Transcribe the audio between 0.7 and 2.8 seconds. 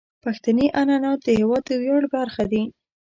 عنعنات د هیواد د ویاړ برخه دي.